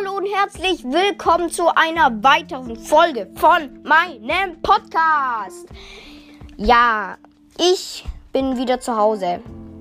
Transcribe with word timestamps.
Hallo 0.00 0.16
und 0.16 0.26
herzlich 0.26 0.82
willkommen 0.84 1.50
zu 1.50 1.68
einer 1.74 2.22
weiteren 2.22 2.76
Folge 2.76 3.28
von 3.34 3.82
meinem 3.82 4.60
Podcast. 4.62 5.68
Ja, 6.56 7.18
ich 7.58 8.04
bin 8.32 8.56
wieder 8.56 8.80
zu 8.80 8.96
Hause. 8.96 9.40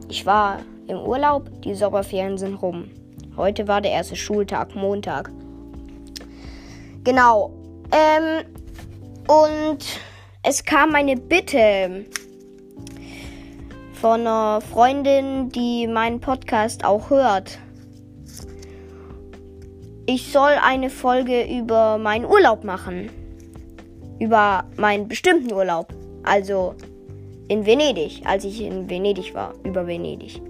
Ich 0.10 0.26
war 0.26 0.60
im 0.88 0.98
Urlaub, 0.98 1.50
die 1.62 1.74
Sommerferien 1.74 2.38
sind 2.38 2.56
rum. 2.56 2.90
Heute 3.38 3.68
war 3.68 3.82
der 3.82 3.92
erste 3.92 4.16
Schultag, 4.16 4.76
Montag. 4.76 5.32
Genau. 7.04 7.54
Ähm, 7.92 8.46
und 9.28 10.00
es 10.44 10.66
kam 10.66 10.96
eine 10.96 11.16
Bitte 11.16 12.06
von 13.94 14.22
einer 14.22 14.60
Freundin, 14.62 15.50
die 15.50 15.88
meinen 15.88 16.20
Podcast 16.20 16.84
auch 16.84 17.10
hört 17.10 17.60
ich 20.10 20.32
soll 20.32 20.54
eine 20.60 20.90
Folge 20.90 21.44
über 21.44 22.00
meinen 22.00 22.26
Urlaub 22.26 22.64
machen. 22.64 23.12
Über 24.20 24.64
meinen 24.76 25.08
bestimmten 25.08 25.54
Urlaub. 25.54 25.94
Also 26.24 26.74
in 27.48 27.64
Venedig, 27.68 28.24
als 28.26 28.44
ich 28.44 28.60
in 28.60 28.90
Venedig 28.90 29.36
war. 29.36 29.54
Über 29.64 29.86
Venedig. 29.86 30.42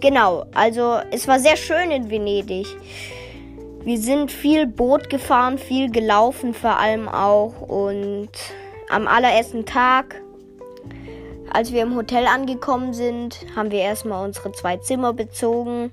Genau, 0.00 0.46
also 0.54 0.98
es 1.10 1.28
war 1.28 1.38
sehr 1.40 1.58
schön 1.58 1.90
in 1.90 2.08
Venedig. 2.10 2.66
Wir 3.84 3.98
sind 3.98 4.32
viel 4.32 4.66
Boot 4.66 5.10
gefahren, 5.10 5.58
viel 5.58 5.90
gelaufen 5.90 6.54
vor 6.54 6.78
allem 6.78 7.08
auch. 7.10 7.60
Und 7.60 8.30
am 8.88 9.08
allerersten 9.08 9.66
Tag, 9.66 10.22
als 11.52 11.70
wir 11.70 11.82
im 11.82 11.94
Hotel 11.94 12.26
angekommen 12.26 12.94
sind, 12.94 13.40
haben 13.54 13.70
wir 13.70 13.80
erstmal 13.80 14.24
unsere 14.24 14.52
zwei 14.52 14.78
Zimmer 14.78 15.12
bezogen 15.12 15.92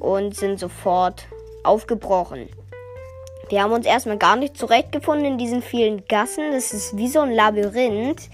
und 0.00 0.34
sind 0.34 0.58
sofort 0.58 1.28
aufgebrochen. 1.62 2.48
Wir 3.48 3.62
haben 3.62 3.72
uns 3.72 3.86
erstmal 3.86 4.18
gar 4.18 4.36
nicht 4.36 4.56
zurechtgefunden 4.56 5.26
in 5.26 5.38
diesen 5.38 5.62
vielen 5.62 6.04
Gassen. 6.06 6.52
Das 6.52 6.72
ist 6.72 6.96
wie 6.96 7.08
so 7.08 7.20
ein 7.20 7.32
Labyrinth. 7.32 8.30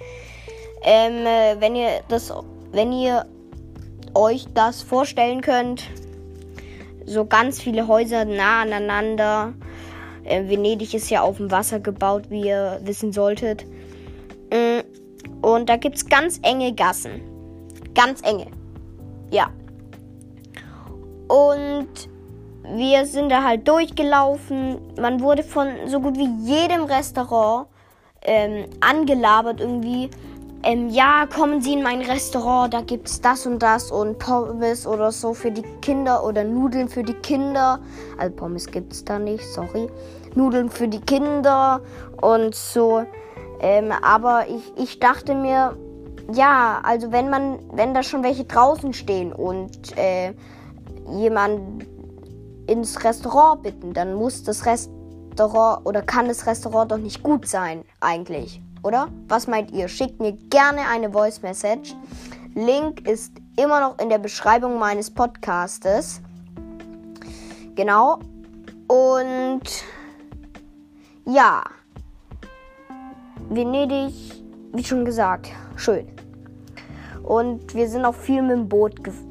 Ähm, 0.82 1.26
äh, 1.26 1.56
wenn 1.58 1.74
ihr 1.74 2.02
das, 2.08 2.32
wenn 2.72 2.92
ihr 2.92 3.26
euch 4.14 4.46
das 4.54 4.82
vorstellen 4.82 5.40
könnt, 5.40 5.84
so 7.06 7.24
ganz 7.24 7.60
viele 7.60 7.88
Häuser 7.88 8.24
nah 8.24 8.62
aneinander. 8.62 9.54
Äh, 10.24 10.48
Venedig 10.48 10.92
ist 10.92 11.08
ja 11.10 11.22
auf 11.22 11.38
dem 11.38 11.50
Wasser 11.50 11.80
gebaut, 11.80 12.24
wie 12.28 12.48
ihr 12.48 12.80
wissen 12.82 13.12
solltet. 13.12 13.64
Mm, 14.52 14.80
und 15.40 15.68
da 15.68 15.76
gibt 15.76 15.96
es 15.96 16.06
ganz 16.06 16.40
enge 16.42 16.74
Gassen. 16.74 17.20
Ganz 17.94 18.22
enge. 18.22 18.48
Ja, 19.30 19.50
und 21.28 21.88
wir 22.74 23.06
sind 23.06 23.30
da 23.30 23.44
halt 23.44 23.66
durchgelaufen. 23.68 24.78
Man 25.00 25.20
wurde 25.20 25.42
von 25.42 25.68
so 25.86 26.00
gut 26.00 26.16
wie 26.16 26.28
jedem 26.44 26.84
Restaurant 26.84 27.68
ähm, 28.22 28.66
angelabert 28.80 29.60
irgendwie. 29.60 30.10
Ähm, 30.62 30.88
ja, 30.90 31.26
kommen 31.26 31.60
Sie 31.60 31.74
in 31.74 31.82
mein 31.82 32.00
Restaurant, 32.00 32.74
da 32.74 32.80
gibt 32.80 33.08
es 33.08 33.20
das 33.20 33.46
und 33.46 33.60
das 33.60 33.92
und 33.92 34.18
Pommes 34.18 34.86
oder 34.86 35.12
so 35.12 35.32
für 35.32 35.52
die 35.52 35.62
Kinder 35.80 36.24
oder 36.24 36.42
Nudeln 36.42 36.88
für 36.88 37.04
die 37.04 37.14
Kinder. 37.14 37.78
Also 38.18 38.34
Pommes 38.34 38.66
gibt 38.66 38.92
es 38.92 39.04
da 39.04 39.18
nicht, 39.18 39.44
sorry. 39.44 39.88
Nudeln 40.34 40.68
für 40.68 40.88
die 40.88 41.00
Kinder 41.00 41.80
und 42.20 42.54
so. 42.54 43.04
Ähm, 43.60 43.92
aber 44.02 44.46
ich, 44.48 44.72
ich 44.76 44.98
dachte 44.98 45.34
mir, 45.34 45.76
ja, 46.32 46.80
also 46.82 47.12
wenn 47.12 47.30
man, 47.30 47.58
wenn 47.72 47.94
da 47.94 48.02
schon 48.02 48.24
welche 48.24 48.44
draußen 48.44 48.92
stehen 48.92 49.32
und 49.32 49.96
äh, 49.96 50.34
jemanden 51.10 51.86
ins 52.66 53.02
Restaurant 53.04 53.62
bitten, 53.62 53.92
dann 53.92 54.14
muss 54.14 54.42
das 54.42 54.66
Restaurant 54.66 55.86
oder 55.86 56.02
kann 56.02 56.28
das 56.28 56.46
Restaurant 56.46 56.90
doch 56.90 56.98
nicht 56.98 57.22
gut 57.22 57.46
sein, 57.46 57.84
eigentlich, 58.00 58.60
oder? 58.82 59.08
Was 59.28 59.46
meint 59.46 59.70
ihr? 59.70 59.88
Schickt 59.88 60.20
mir 60.20 60.32
gerne 60.32 60.80
eine 60.90 61.10
Voice 61.10 61.42
Message. 61.42 61.94
Link 62.54 63.06
ist 63.08 63.32
immer 63.56 63.80
noch 63.80 63.98
in 63.98 64.08
der 64.08 64.18
Beschreibung 64.18 64.78
meines 64.78 65.12
Podcastes. 65.12 66.20
Genau. 67.74 68.18
Und 68.88 69.62
ja, 71.26 71.62
Venedig, 73.48 74.14
wie 74.72 74.84
schon 74.84 75.04
gesagt, 75.04 75.48
schön. 75.76 76.06
Und 77.22 77.74
wir 77.74 77.88
sind 77.88 78.04
auch 78.04 78.14
viel 78.14 78.42
mit 78.42 78.52
dem 78.52 78.68
Boot 78.68 79.02
gefahren 79.02 79.25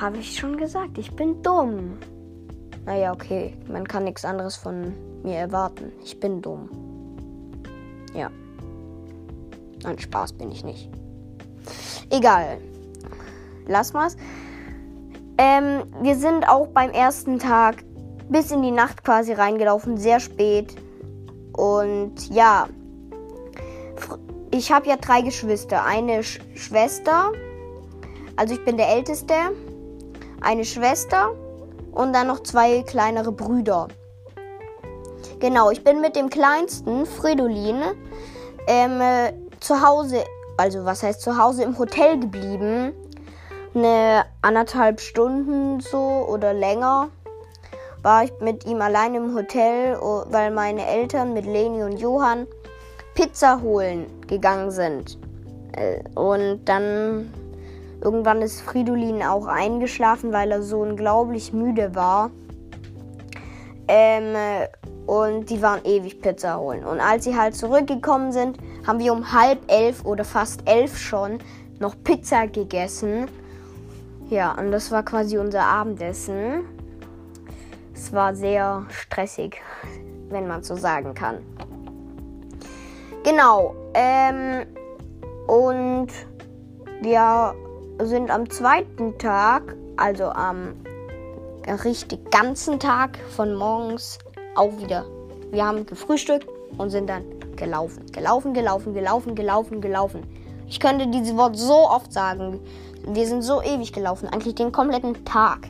habe 0.00 0.18
ich 0.18 0.36
schon 0.36 0.56
gesagt, 0.56 0.98
ich 0.98 1.14
bin 1.14 1.42
dumm. 1.42 1.98
Naja, 2.86 3.12
okay, 3.12 3.54
man 3.68 3.86
kann 3.86 4.04
nichts 4.04 4.24
anderes 4.24 4.56
von 4.56 4.94
mir 5.22 5.36
erwarten. 5.36 5.92
Ich 6.02 6.18
bin 6.18 6.40
dumm. 6.40 6.70
Ja. 8.14 8.30
Ein 9.84 9.98
Spaß 9.98 10.32
bin 10.34 10.50
ich 10.50 10.64
nicht. 10.64 10.88
Egal. 12.10 12.58
Lass 13.66 13.92
mal's. 13.92 14.16
Ähm, 15.36 15.84
wir 16.00 16.16
sind 16.16 16.48
auch 16.48 16.68
beim 16.68 16.90
ersten 16.90 17.38
Tag 17.38 17.84
bis 18.28 18.50
in 18.50 18.62
die 18.62 18.70
Nacht 18.70 19.04
quasi 19.04 19.32
reingelaufen, 19.32 19.96
sehr 19.96 20.20
spät. 20.20 20.74
Und 21.52 22.28
ja, 22.30 22.68
ich 24.50 24.72
habe 24.72 24.88
ja 24.88 24.96
drei 24.96 25.22
Geschwister. 25.22 25.84
Eine 25.84 26.22
Sch 26.22 26.40
Schwester, 26.54 27.32
also 28.36 28.54
ich 28.54 28.64
bin 28.64 28.76
der 28.76 28.88
Älteste 28.88 29.34
eine 30.40 30.64
Schwester 30.64 31.30
und 31.92 32.12
dann 32.12 32.28
noch 32.28 32.42
zwei 32.42 32.82
kleinere 32.82 33.32
Brüder. 33.32 33.88
Genau, 35.40 35.70
ich 35.70 35.84
bin 35.84 36.00
mit 36.00 36.16
dem 36.16 36.30
kleinsten, 36.30 37.06
Fridolin, 37.06 37.82
ähm, 38.66 39.00
äh, 39.00 39.32
zu 39.60 39.82
Hause, 39.82 40.24
also 40.56 40.84
was 40.84 41.02
heißt 41.02 41.20
zu 41.20 41.38
Hause 41.38 41.62
im 41.62 41.78
Hotel 41.78 42.18
geblieben. 42.18 42.92
Eine 43.74 44.24
anderthalb 44.42 45.00
Stunden 45.00 45.80
so 45.80 46.26
oder 46.28 46.54
länger 46.54 47.10
war 48.02 48.24
ich 48.24 48.32
mit 48.40 48.66
ihm 48.66 48.80
allein 48.80 49.14
im 49.14 49.34
Hotel, 49.34 49.96
weil 50.30 50.50
meine 50.50 50.86
Eltern 50.86 51.34
mit 51.34 51.44
Leni 51.44 51.82
und 51.82 51.98
Johann 51.98 52.46
Pizza 53.14 53.60
holen 53.60 54.06
gegangen 54.26 54.70
sind. 54.70 55.18
Äh, 55.72 56.02
und 56.18 56.64
dann 56.64 57.32
Irgendwann 58.00 58.42
ist 58.42 58.60
Fridolin 58.60 59.22
auch 59.22 59.46
eingeschlafen, 59.46 60.32
weil 60.32 60.52
er 60.52 60.62
so 60.62 60.80
unglaublich 60.80 61.52
müde 61.52 61.94
war. 61.94 62.30
Ähm, 63.88 64.36
und 65.06 65.48
die 65.50 65.62
waren 65.62 65.80
ewig 65.84 66.20
Pizza 66.20 66.58
holen. 66.60 66.84
Und 66.84 67.00
als 67.00 67.24
sie 67.24 67.36
halt 67.36 67.56
zurückgekommen 67.56 68.30
sind, 68.30 68.58
haben 68.86 68.98
wir 68.98 69.12
um 69.12 69.32
halb 69.32 69.58
elf 69.68 70.04
oder 70.04 70.24
fast 70.24 70.68
elf 70.68 70.98
schon 70.98 71.38
noch 71.80 71.94
Pizza 72.04 72.46
gegessen. 72.46 73.26
Ja, 74.28 74.52
und 74.52 74.70
das 74.70 74.90
war 74.90 75.02
quasi 75.02 75.38
unser 75.38 75.62
Abendessen. 75.62 76.64
Es 77.94 78.12
war 78.12 78.34
sehr 78.34 78.86
stressig, 78.90 79.60
wenn 80.28 80.46
man 80.46 80.62
so 80.62 80.76
sagen 80.76 81.14
kann. 81.14 81.38
Genau. 83.24 83.74
Ähm, 83.94 84.66
und 85.46 86.08
wir 87.00 87.54
sind 88.00 88.30
am 88.30 88.48
zweiten 88.48 89.18
Tag, 89.18 89.76
also 89.96 90.26
am 90.26 90.74
richtig 91.84 92.30
ganzen 92.30 92.78
Tag 92.80 93.18
von 93.36 93.54
morgens 93.54 94.18
auch 94.54 94.78
wieder. 94.78 95.04
Wir 95.50 95.66
haben 95.66 95.84
gefrühstückt 95.84 96.48
und 96.76 96.90
sind 96.90 97.08
dann 97.08 97.24
gelaufen. 97.56 98.06
Gelaufen, 98.12 98.54
gelaufen, 98.54 98.94
gelaufen, 98.94 99.34
gelaufen, 99.34 99.80
gelaufen. 99.80 100.22
Ich 100.66 100.80
könnte 100.80 101.06
dieses 101.08 101.36
Wort 101.36 101.56
so 101.56 101.88
oft 101.88 102.12
sagen. 102.12 102.60
Wir 103.06 103.26
sind 103.26 103.42
so 103.42 103.62
ewig 103.62 103.92
gelaufen, 103.92 104.28
eigentlich 104.28 104.54
den 104.54 104.72
kompletten 104.72 105.24
Tag. 105.24 105.68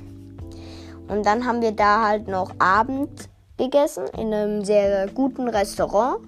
Und 1.09 1.25
dann 1.25 1.47
haben 1.47 1.63
wir 1.63 1.73
da 1.73 2.07
halt 2.07 2.29
noch 2.29 2.53
Abend 2.59 3.29
gegessen 3.57 4.05
in 4.17 4.33
einem 4.33 4.65
sehr 4.65 5.09
guten 5.09 5.49
Restaurant. 5.49 6.19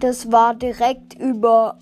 Das 0.00 0.30
war 0.30 0.54
direkt 0.54 1.14
über 1.18 1.78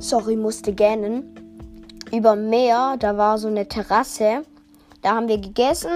sorry, 0.00 0.34
musste 0.34 0.72
gähnen. 0.72 1.34
Über 2.12 2.34
Meer, 2.34 2.96
da 2.98 3.16
war 3.16 3.38
so 3.38 3.48
eine 3.48 3.68
Terrasse. 3.68 4.42
Da 5.02 5.14
haben 5.14 5.28
wir 5.28 5.38
gegessen. 5.38 5.90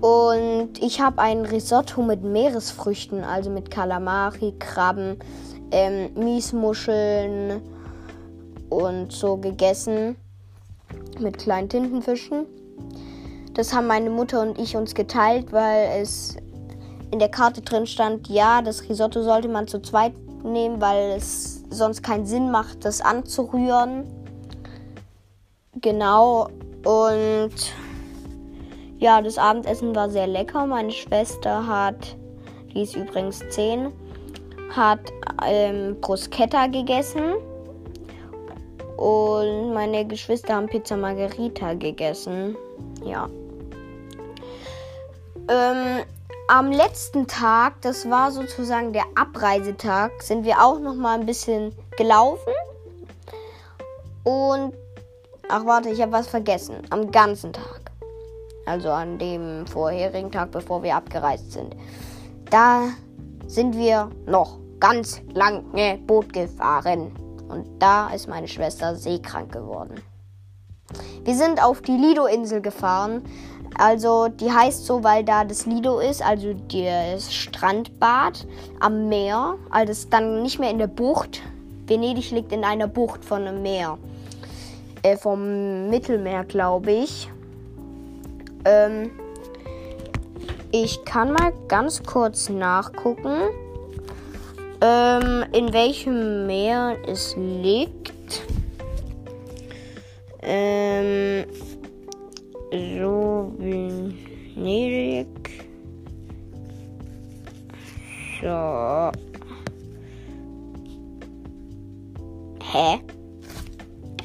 Und 0.00 0.70
ich 0.80 1.00
habe 1.00 1.20
ein 1.20 1.44
Risotto 1.44 2.02
mit 2.02 2.22
Meeresfrüchten, 2.22 3.22
also 3.22 3.50
mit 3.50 3.70
Kalamari, 3.70 4.54
Krabben, 4.58 5.18
ähm, 5.70 6.10
Miesmuscheln 6.14 7.62
und 8.70 9.12
so 9.12 9.36
gegessen. 9.36 10.16
Mit 11.18 11.38
kleinen 11.38 11.68
Tintenfischen. 11.68 12.46
Das 13.54 13.72
haben 13.74 13.86
meine 13.86 14.10
Mutter 14.10 14.40
und 14.42 14.58
ich 14.58 14.76
uns 14.76 14.94
geteilt, 14.94 15.52
weil 15.52 16.00
es 16.00 16.36
in 17.10 17.18
der 17.18 17.28
Karte 17.28 17.60
drin 17.60 17.86
stand, 17.86 18.28
ja, 18.28 18.62
das 18.62 18.88
Risotto 18.88 19.22
sollte 19.22 19.48
man 19.48 19.66
zu 19.66 19.80
zweit 19.82 20.12
nehmen, 20.44 20.80
weil 20.80 21.16
es 21.16 21.59
sonst 21.70 22.02
keinen 22.02 22.26
Sinn 22.26 22.50
macht, 22.50 22.84
das 22.84 23.00
anzurühren. 23.00 24.04
Genau. 25.80 26.48
Und 26.84 27.54
ja, 28.98 29.22
das 29.22 29.38
Abendessen 29.38 29.94
war 29.94 30.10
sehr 30.10 30.26
lecker. 30.26 30.66
Meine 30.66 30.90
Schwester 30.90 31.66
hat, 31.66 32.16
die 32.74 32.82
ist 32.82 32.96
übrigens 32.96 33.42
10, 33.50 33.92
hat 34.74 35.00
ähm, 35.46 35.96
Bruschetta 36.00 36.66
gegessen. 36.66 37.34
Und 38.96 39.72
meine 39.72 40.06
Geschwister 40.06 40.56
haben 40.56 40.66
Pizza 40.66 40.96
Margherita 40.96 41.72
gegessen. 41.72 42.56
Ja. 43.02 43.28
Ähm, 45.48 46.04
am 46.50 46.72
letzten 46.72 47.28
Tag, 47.28 47.80
das 47.82 48.10
war 48.10 48.32
sozusagen 48.32 48.92
der 48.92 49.04
Abreisetag, 49.14 50.20
sind 50.20 50.44
wir 50.44 50.60
auch 50.60 50.80
noch 50.80 50.96
mal 50.96 51.20
ein 51.20 51.24
bisschen 51.24 51.72
gelaufen. 51.96 52.52
Und 54.24 54.74
ach 55.48 55.64
warte, 55.64 55.90
ich 55.90 56.02
habe 56.02 56.10
was 56.10 56.26
vergessen. 56.26 56.78
Am 56.90 57.12
ganzen 57.12 57.52
Tag. 57.52 57.92
Also 58.66 58.90
an 58.90 59.16
dem 59.16 59.64
vorherigen 59.68 60.32
Tag, 60.32 60.50
bevor 60.50 60.82
wir 60.82 60.96
abgereist 60.96 61.52
sind. 61.52 61.76
Da 62.50 62.88
sind 63.46 63.76
wir 63.76 64.10
noch 64.26 64.58
ganz 64.80 65.22
lange 65.32 65.98
Boot 65.98 66.32
gefahren. 66.32 67.12
Und 67.48 67.64
da 67.78 68.08
ist 68.08 68.26
meine 68.26 68.48
Schwester 68.48 68.96
seekrank 68.96 69.52
geworden. 69.52 70.02
Wir 71.22 71.36
sind 71.36 71.62
auf 71.62 71.80
die 71.80 71.96
Lido-Insel 71.96 72.60
gefahren. 72.60 73.22
Also 73.78 74.28
die 74.28 74.50
heißt 74.50 74.84
so, 74.84 75.02
weil 75.02 75.24
da 75.24 75.44
das 75.44 75.66
Lido 75.66 76.00
ist, 76.00 76.22
also 76.22 76.54
das 76.68 77.32
Strandbad 77.32 78.46
am 78.80 79.08
Meer. 79.08 79.56
Also 79.70 80.08
dann 80.10 80.42
nicht 80.42 80.58
mehr 80.58 80.70
in 80.70 80.78
der 80.78 80.86
Bucht. 80.86 81.40
Venedig 81.86 82.30
liegt 82.30 82.52
in 82.52 82.64
einer 82.64 82.88
Bucht 82.88 83.24
von 83.24 83.46
einem 83.46 83.62
Meer. 83.62 83.98
Äh, 85.02 85.16
vom 85.16 85.88
Mittelmeer, 85.88 86.44
glaube 86.44 86.92
ich. 86.92 87.30
Ähm, 88.64 89.10
ich 90.72 91.04
kann 91.04 91.32
mal 91.32 91.52
ganz 91.66 92.02
kurz 92.02 92.48
nachgucken, 92.48 93.48
ähm, 94.80 95.44
in 95.52 95.72
welchem 95.72 96.46
Meer 96.46 96.96
es 97.06 97.34
liegt. 97.36 98.42
Ähm, 100.42 101.44
so 102.70 103.52
Venedig. 103.58 105.26
So. 108.40 109.10
Hä? 112.72 113.00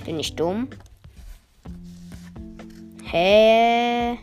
Bin 0.05 0.19
ich 0.19 0.35
dumm? 0.35 0.67
Hä? 3.03 4.17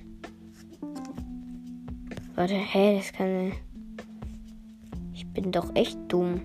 Warte, 2.36 2.54
hä, 2.54 2.96
das 2.96 3.12
kann. 3.12 3.52
Ich 5.14 5.26
bin 5.32 5.50
doch 5.50 5.74
echt 5.74 5.98
dumm. 6.08 6.40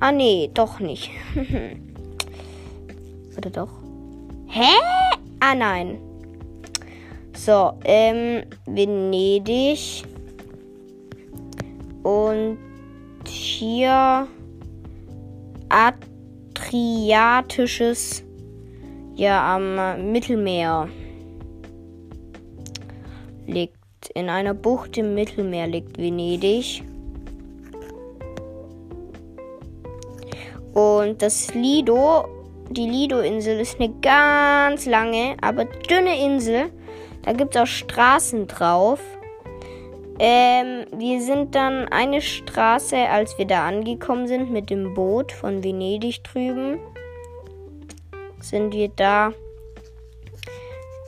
Ah, 0.00 0.12
nee, 0.12 0.50
doch 0.54 0.80
nicht. 0.80 1.10
Oder 3.36 3.50
doch? 3.50 3.68
Hä? 4.46 4.70
Ah, 5.40 5.54
nein. 5.54 5.98
So, 7.34 7.74
ähm, 7.84 8.44
Venedig. 8.66 10.04
Und 12.02 12.56
hier 13.26 14.26
Adriatisches, 15.68 18.24
ja, 19.14 19.56
am 19.56 20.10
Mittelmeer 20.12 20.88
liegt. 23.46 23.76
In 24.14 24.30
einer 24.30 24.54
Bucht 24.54 24.96
im 24.98 25.14
Mittelmeer 25.14 25.68
liegt 25.68 25.98
Venedig. 25.98 26.82
Und 30.74 31.20
das 31.22 31.52
Lido, 31.54 32.24
die 32.70 32.88
Lido-Insel 32.88 33.60
ist 33.60 33.80
eine 33.80 33.92
ganz 34.00 34.86
lange, 34.86 35.36
aber 35.40 35.64
dünne 35.64 36.24
Insel. 36.24 36.70
Da 37.22 37.32
gibt 37.32 37.56
es 37.56 37.62
auch 37.62 37.66
Straßen 37.66 38.46
drauf. 38.46 39.00
Ähm, 40.18 40.84
wir 40.94 41.22
sind 41.22 41.54
dann 41.54 41.88
eine 41.88 42.20
Straße, 42.20 42.96
als 42.96 43.38
wir 43.38 43.46
da 43.46 43.66
angekommen 43.66 44.26
sind 44.26 44.50
mit 44.50 44.68
dem 44.68 44.92
Boot 44.92 45.32
von 45.32 45.64
Venedig 45.64 46.22
drüben, 46.22 46.78
sind 48.38 48.74
wir 48.74 48.88
da 48.88 49.32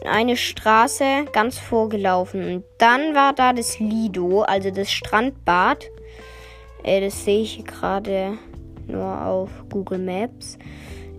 eine 0.07 0.37
Straße 0.37 1.27
ganz 1.33 1.59
vorgelaufen. 1.59 2.45
Und 2.45 2.65
dann 2.79 3.15
war 3.15 3.35
da 3.35 3.53
das 3.53 3.79
Lido, 3.79 4.43
also 4.43 4.71
das 4.71 4.91
Strandbad. 4.91 5.91
Äh, 6.83 7.03
das 7.03 7.25
sehe 7.25 7.43
ich 7.43 7.65
gerade 7.65 8.39
nur 8.93 9.27
auf 9.27 9.51
Google 9.71 9.99
Maps. 9.99 10.59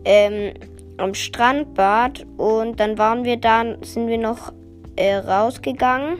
Ähm, 0.05 0.53
am 0.97 1.13
Strandbad 1.13 2.25
und 2.37 2.79
dann 2.79 2.97
waren 2.97 3.23
wir 3.23 3.37
da, 3.37 3.63
sind 3.81 4.07
wir 4.07 4.17
noch 4.17 4.53
äh, 4.95 5.15
rausgegangen 5.15 6.17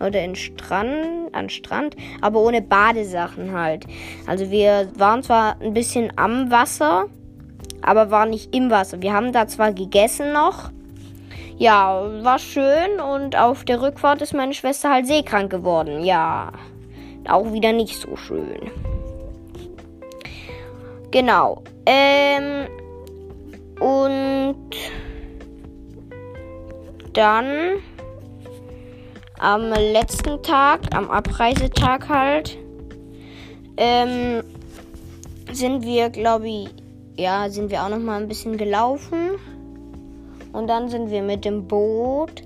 oder 0.00 0.24
in 0.24 0.34
Strand, 0.34 1.34
an 1.34 1.48
Strand, 1.48 1.96
aber 2.20 2.40
ohne 2.40 2.62
Badesachen 2.62 3.52
halt. 3.52 3.86
Also 4.26 4.50
wir 4.50 4.88
waren 4.96 5.22
zwar 5.22 5.60
ein 5.60 5.74
bisschen 5.74 6.12
am 6.16 6.50
Wasser, 6.50 7.06
aber 7.82 8.10
waren 8.10 8.30
nicht 8.30 8.54
im 8.54 8.70
Wasser. 8.70 9.02
Wir 9.02 9.12
haben 9.12 9.32
da 9.32 9.46
zwar 9.46 9.72
gegessen 9.72 10.32
noch. 10.32 10.70
Ja, 11.56 12.04
war 12.22 12.40
schön 12.40 13.00
und 13.00 13.36
auf 13.36 13.64
der 13.64 13.80
Rückfahrt 13.80 14.22
ist 14.22 14.34
meine 14.34 14.54
Schwester 14.54 14.90
halt 14.90 15.06
seekrank 15.06 15.50
geworden. 15.50 16.02
Ja, 16.02 16.50
auch 17.28 17.52
wieder 17.52 17.72
nicht 17.72 18.00
so 18.00 18.16
schön. 18.16 18.70
Genau. 21.14 21.62
Ähm, 21.86 22.66
und 23.78 24.68
dann 27.12 27.46
am 29.38 29.62
letzten 29.70 30.42
Tag, 30.42 30.80
am 30.92 31.08
Abreisetag 31.12 32.08
halt, 32.08 32.58
ähm, 33.76 34.42
sind 35.52 35.84
wir, 35.84 36.10
glaube 36.10 36.48
ich, 36.48 36.70
ja, 37.16 37.48
sind 37.48 37.70
wir 37.70 37.84
auch 37.84 37.90
noch 37.90 38.00
mal 38.00 38.20
ein 38.20 38.26
bisschen 38.26 38.56
gelaufen. 38.56 39.36
Und 40.52 40.66
dann 40.66 40.88
sind 40.88 41.12
wir 41.12 41.22
mit 41.22 41.44
dem 41.44 41.68
Boot 41.68 42.42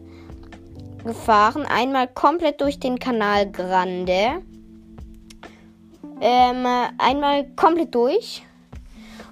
gefahren, 1.06 1.64
einmal 1.64 2.06
komplett 2.06 2.60
durch 2.60 2.78
den 2.78 2.98
Kanal 2.98 3.50
Grande. 3.50 4.42
Ähm, 6.20 6.66
einmal 6.98 7.46
komplett 7.56 7.94
durch. 7.94 8.42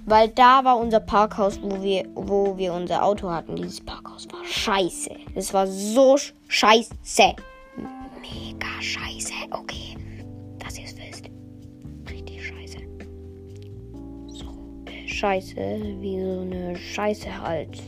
Weil 0.08 0.28
da 0.28 0.64
war 0.64 0.78
unser 0.78 1.00
Parkhaus, 1.00 1.60
wo 1.60 1.82
wir, 1.82 2.04
wo 2.14 2.56
wir 2.56 2.72
unser 2.72 3.02
Auto 3.02 3.28
hatten. 3.28 3.56
Dieses 3.56 3.84
Parkhaus 3.84 4.28
war 4.30 4.44
scheiße. 4.44 5.10
Es 5.34 5.52
war 5.52 5.66
so 5.66 6.16
scheiße. 6.46 6.92
Mega 8.20 8.80
scheiße. 8.80 9.32
Okay. 9.50 9.96
Dass 10.60 10.78
ihr 10.78 10.84
es 10.84 10.96
wisst. 10.96 11.28
Richtig 12.08 12.46
scheiße. 12.46 12.78
So 14.28 14.46
scheiße. 15.06 15.56
Wie 16.00 16.20
so 16.20 16.40
eine 16.40 16.76
Scheiße 16.76 17.42
halt. 17.42 17.82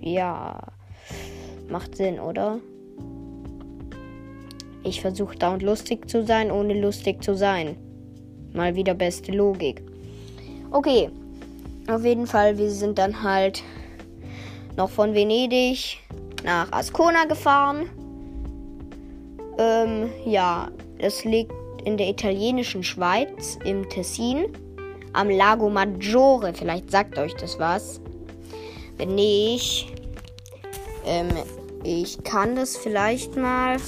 Ja. 0.00 0.58
Macht 1.68 1.94
Sinn, 1.94 2.18
oder? 2.18 2.58
Ich 4.82 5.02
versuche 5.02 5.36
dauernd 5.36 5.62
lustig 5.62 6.08
zu 6.08 6.24
sein, 6.24 6.50
ohne 6.50 6.80
lustig 6.80 7.22
zu 7.22 7.34
sein. 7.36 7.76
Mal 8.54 8.74
wieder 8.76 8.94
beste 8.94 9.30
Logik. 9.32 9.82
Okay. 10.70 11.10
Auf 11.90 12.04
jeden 12.04 12.28
Fall, 12.28 12.56
wir 12.56 12.70
sind 12.70 12.98
dann 12.98 13.22
halt 13.22 13.64
noch 14.76 14.90
von 14.90 15.12
Venedig 15.12 15.98
nach 16.44 16.70
Ascona 16.70 17.24
gefahren. 17.24 17.90
Ähm, 19.58 20.08
ja, 20.24 20.70
das 21.00 21.24
liegt 21.24 21.52
in 21.84 21.96
der 21.96 22.08
italienischen 22.08 22.84
Schweiz, 22.84 23.58
im 23.64 23.88
Tessin, 23.88 24.46
am 25.14 25.30
Lago 25.30 25.68
Maggiore. 25.68 26.54
Vielleicht 26.54 26.92
sagt 26.92 27.18
euch 27.18 27.34
das 27.34 27.58
was. 27.58 28.00
Wenn 28.96 29.16
nicht, 29.16 29.92
ähm, 31.06 31.28
ich 31.82 32.22
kann 32.22 32.54
das 32.54 32.76
vielleicht 32.76 33.34
mal 33.36 33.78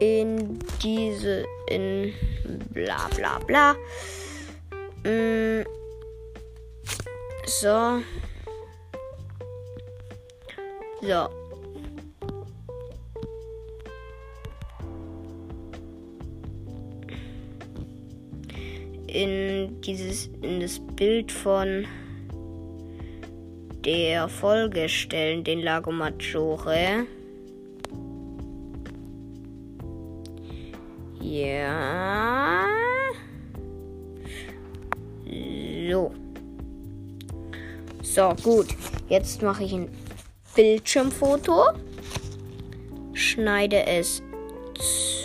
in 0.00 0.58
diese, 0.82 1.46
in 1.68 2.12
bla 2.74 3.08
bla 3.16 3.38
bla. 3.38 3.74
Mm, 5.04 5.64
so. 7.46 8.02
So. 11.02 11.28
in 19.14 19.80
dieses 19.82 20.26
in 20.42 20.58
das 20.60 20.80
Bild 20.96 21.30
von 21.30 21.86
der 23.84 24.28
Folge 24.28 24.88
stellen, 24.88 25.44
den 25.44 25.60
Lago 25.60 25.92
Maggiore. 25.92 27.06
Ja. 31.20 32.66
So. 35.88 36.12
So, 38.14 38.32
gut. 38.44 38.68
Jetzt 39.08 39.42
mache 39.42 39.64
ich 39.64 39.72
ein 39.72 39.88
Bildschirmfoto. 40.54 41.64
Schneide 43.12 43.84
es 43.86 44.22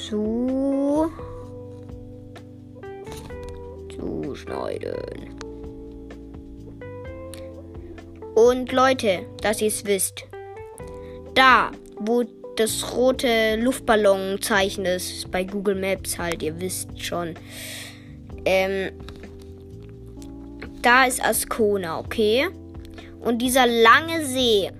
zu. 0.07 1.11
Zuschneiden. 3.95 5.37
Und 8.33 8.71
Leute, 8.71 9.27
dass 9.43 9.61
ihr 9.61 9.67
es 9.67 9.85
wisst. 9.85 10.25
Da, 11.35 11.69
wo 11.99 12.23
das 12.55 12.95
rote 12.95 13.55
Luftballonzeichen 13.57 14.85
ist, 14.85 15.29
bei 15.29 15.43
Google 15.43 15.75
Maps 15.75 16.17
halt, 16.17 16.41
ihr 16.41 16.59
wisst 16.59 16.99
schon. 16.99 17.35
Ähm, 18.45 18.93
da 20.81 21.05
ist 21.05 21.23
Ascona, 21.23 21.99
okay? 21.99 22.47
Und 23.21 23.39
dieser 23.39 23.67
lange 23.67 24.25
See, 24.25 24.71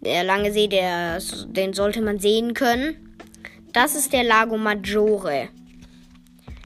der 0.00 0.24
lange 0.24 0.52
See, 0.52 0.68
der, 0.68 1.18
den 1.46 1.72
sollte 1.72 2.00
man 2.00 2.18
sehen 2.18 2.54
können. 2.54 3.16
Das 3.72 3.94
ist 3.94 4.12
der 4.12 4.24
Lago 4.24 4.56
Maggiore. 4.56 5.48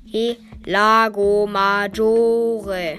Okay? 0.07 0.37
Lago 0.65 1.47
Maggiore. 1.47 2.99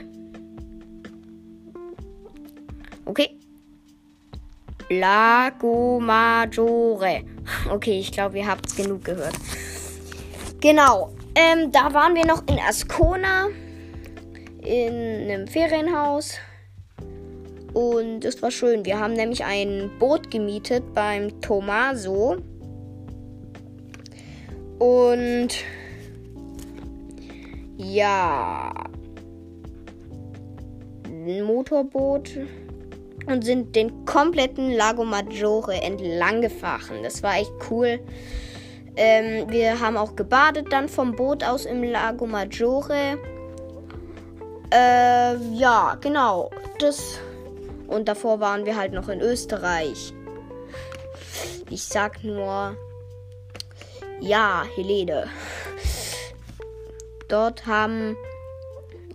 Okay. 3.05 3.38
Lago 4.89 6.00
Maggiore. 6.00 7.24
Okay, 7.70 8.00
ich 8.00 8.12
glaube, 8.12 8.39
ihr 8.39 8.48
habt 8.48 8.67
es 8.67 8.75
genug 8.75 9.03
gehört. 9.03 9.36
Genau. 10.60 11.13
Ähm, 11.36 11.72
da 11.72 11.93
waren 11.93 12.15
wir 12.15 12.25
noch 12.25 12.46
in 12.48 12.60
Ascona. 12.60 13.48
In 14.62 14.93
einem 14.93 15.48
Ferienhaus. 15.48 16.38
Und 17.74 18.24
es 18.24 18.42
war 18.42 18.51
schön. 18.51 18.86
Wir 18.86 19.00
haben 19.00 19.13
nämlich 19.13 19.44
ein 19.44 19.89
Boot 20.00 20.30
gemietet 20.30 20.94
beim 20.94 21.42
Tomaso. 21.42 22.38
Und 24.80 25.50
ja, 27.77 28.74
ein 31.06 31.42
Motorboot 31.44 32.32
und 33.25 33.44
sind 33.44 33.75
den 33.75 34.06
kompletten 34.06 34.72
Lago 34.72 35.03
Maggiore 35.03 35.82
entlang 35.82 36.42
gefahren. 36.42 37.01
Das 37.03 37.24
war 37.24 37.38
echt 37.38 37.53
cool. 37.70 38.00
Ähm, 38.96 39.50
wir 39.50 39.80
haben 39.80 39.98
auch 39.98 40.15
gebadet 40.15 40.68
dann 40.72 40.88
vom 40.88 41.15
Boot 41.15 41.44
aus 41.44 41.65
im 41.65 41.82
Lago 41.84 42.27
Maggiore. 42.27 43.18
Äh, 44.72 45.36
ja, 45.53 45.98
genau. 46.01 46.51
Das 46.80 47.20
und 47.93 48.07
davor 48.07 48.39
waren 48.39 48.65
wir 48.65 48.75
halt 48.75 48.91
noch 48.91 49.07
in 49.07 49.21
Österreich. 49.21 50.13
Ich 51.69 51.83
sag 51.85 52.23
nur, 52.23 52.75
ja, 54.19 54.63
Helene. 54.75 55.27
Dort 57.27 57.65
haben 57.65 58.17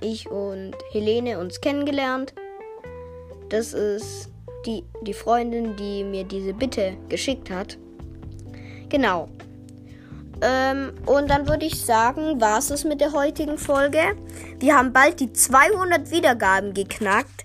ich 0.00 0.30
und 0.30 0.72
Helene 0.92 1.38
uns 1.38 1.60
kennengelernt. 1.60 2.34
Das 3.48 3.72
ist 3.72 4.30
die, 4.64 4.84
die 5.02 5.14
Freundin, 5.14 5.76
die 5.76 6.04
mir 6.04 6.24
diese 6.24 6.54
Bitte 6.54 6.96
geschickt 7.08 7.50
hat. 7.50 7.78
Genau. 8.88 9.28
Ähm, 10.40 10.92
und 11.04 11.28
dann 11.28 11.48
würde 11.48 11.66
ich 11.66 11.84
sagen, 11.84 12.40
war 12.40 12.58
es 12.58 12.84
mit 12.84 13.00
der 13.00 13.12
heutigen 13.12 13.58
Folge. 13.58 14.16
Wir 14.60 14.76
haben 14.76 14.92
bald 14.92 15.18
die 15.18 15.32
200 15.32 16.10
Wiedergaben 16.12 16.74
geknackt. 16.74 17.44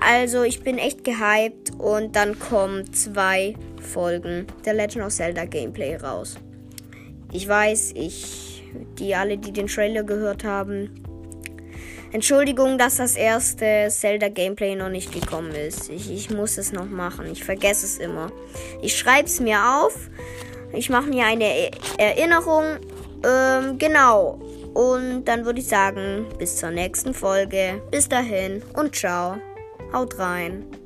Also 0.00 0.42
ich 0.42 0.62
bin 0.62 0.78
echt 0.78 1.04
gehypt 1.04 1.72
und 1.78 2.14
dann 2.16 2.38
kommen 2.38 2.92
zwei 2.92 3.54
Folgen 3.80 4.46
der 4.64 4.74
Legend 4.74 5.06
of 5.06 5.12
Zelda 5.12 5.44
Gameplay 5.44 5.96
raus. 5.96 6.36
Ich 7.32 7.48
weiß, 7.48 7.92
ich, 7.96 8.64
die 8.98 9.14
alle, 9.14 9.38
die 9.38 9.52
den 9.52 9.66
Trailer 9.66 10.02
gehört 10.02 10.44
haben, 10.44 11.04
Entschuldigung, 12.14 12.78
dass 12.78 12.98
das 12.98 13.16
erste 13.16 13.88
Zelda 13.90 14.28
Gameplay 14.28 14.76
noch 14.76 14.88
nicht 14.88 15.10
gekommen 15.10 15.52
ist. 15.52 15.90
Ich, 15.90 16.12
ich 16.12 16.30
muss 16.30 16.58
es 16.58 16.70
noch 16.70 16.88
machen. 16.88 17.26
Ich 17.32 17.42
vergesse 17.42 17.86
es 17.86 17.98
immer. 17.98 18.30
Ich 18.82 18.96
schreibe 18.96 19.26
es 19.26 19.40
mir 19.40 19.58
auf. 19.80 20.10
Ich 20.72 20.90
mache 20.90 21.08
mir 21.08 21.26
eine 21.26 21.44
e 21.44 21.70
Erinnerung. 21.98 22.78
Ähm, 23.24 23.78
genau. 23.78 24.38
Und 24.74 25.24
dann 25.24 25.44
würde 25.44 25.58
ich 25.58 25.66
sagen, 25.66 26.26
bis 26.38 26.56
zur 26.56 26.70
nächsten 26.70 27.14
Folge. 27.14 27.82
Bis 27.90 28.08
dahin 28.08 28.62
und 28.74 28.94
ciao. 28.94 29.38
Haut 29.94 30.18
rein. 30.18 30.83